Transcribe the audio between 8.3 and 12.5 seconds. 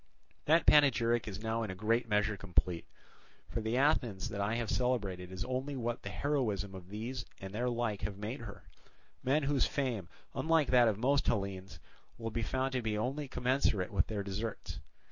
her, men whose fame, unlike that of most Hellenes, will be